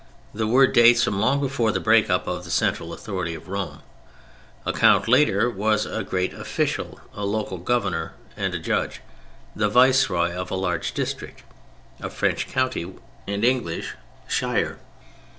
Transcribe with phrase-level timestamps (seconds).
[0.33, 3.83] The word dates from long before the break up of the central authority of Rome.
[4.65, 10.49] A count later was a great official: a local governor and judge—the Vice Roy of
[10.49, 11.43] a large district
[12.01, 12.91] (a French county
[13.27, 13.93] and English
[14.27, 14.79] shire).